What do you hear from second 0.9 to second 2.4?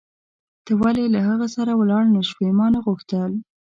له هغه سره ولاړ نه